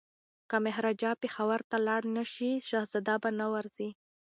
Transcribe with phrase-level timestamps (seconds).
[0.49, 3.89] که مهاراجا پېښور ته لاړ نه شي شهزاده به نه ورځي.